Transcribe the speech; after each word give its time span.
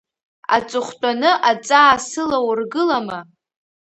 Аҵыхәтәаны 0.55 1.31
аҵаа 1.49 1.95
сылаургылама? 2.07 3.19